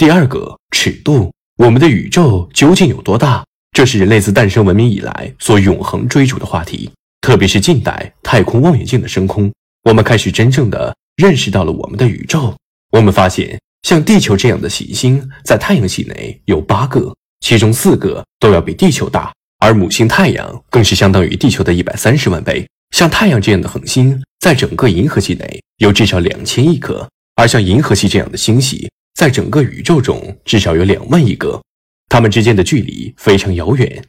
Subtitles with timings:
[0.00, 3.44] 第二个，尺度，我们的宇宙究竟有多大？
[3.70, 6.90] 这是人类自诞生文明以来所永恒追逐的话题。
[7.20, 9.52] 特别是近代太空望远镜的升空，
[9.82, 12.56] 我们开始真正的认识到了我们的宇宙。
[12.92, 22.66] 我们发现，像地球这样的行星在太阳系内有八个，其中四个都要比地球大，而母星太阳更是相当于地球的一百三十万倍。
[22.96, 27.06] 像太阳这样的恒星，在整个银河系内有至少两千亿颗，
[27.36, 31.60] 而像银河系这样的星系，在整个宇宙中至少有两万亿个。
[32.08, 34.04] 它们之间的距离非常遥远，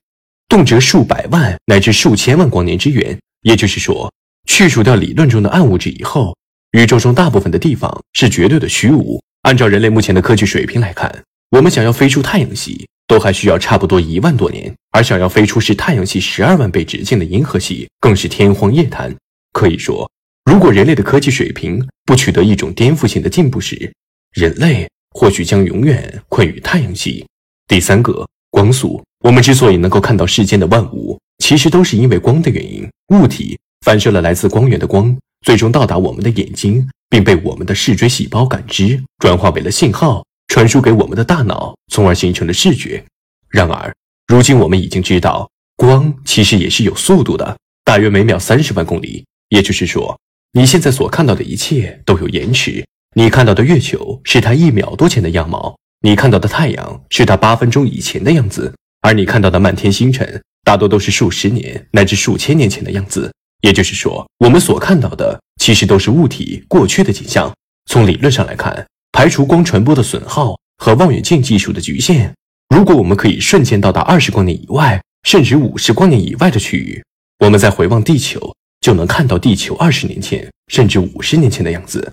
[0.49, 3.17] 动辄数百万乃至数千万光年之远。
[3.41, 4.11] 也就是说，
[4.48, 6.35] 去除掉理论中的暗物质以后，
[6.72, 9.22] 宇宙中大部分的地方是绝对的虚无。
[9.41, 19.16] 按照人类目前的科技水平来看，我们想要飞出太阳系，都还需要差不多一万多年；而想要飞出是太阳系十二万倍直径的银河系，更是天方夜谭。
[19.53, 20.09] 可以说，
[20.45, 23.91] 如果人类的科技水平不取得一种颠覆性的进步时，
[24.33, 27.25] 人类或许将永远困于太阳系。
[27.67, 29.02] 第三个，光速。
[29.23, 32.89] 我们之所以能够看到世间的万物，其实都是因为光的原因。
[33.09, 43.03] 物体反射了来自光源的光，最终到达我们的眼睛，并被我们的视锥细胞感知，转化为了信号，传输给我们的大脑，从而形成了视觉。
[43.49, 43.93] 然而，
[44.27, 49.23] 如今我们已经知道，光其实也是有速度的，大约每秒三十万公里。
[49.49, 50.17] 也就是说，
[50.53, 52.83] 你现在所看到的一切都有延迟。
[53.14, 58.73] 你看到的月球是它一秒多前的样貌，你看到的太阳是它八分钟以前的样子。
[59.02, 63.30] 而你看到的漫天星辰，大多都是数十年乃至数千年前的样子。
[63.64, 67.54] 也就是说，我们所看到的其实都是物体过去的景象。
[67.89, 72.34] 从理论上来看，排除光传播的损耗和望远镜技术的局限，
[72.73, 77.04] 如果我们可以瞬间到达二十光年以外，甚至五十光年以外的区域，
[77.39, 82.09] 我们再回望地球，就能看到地球二十年前甚至五十年前的样子。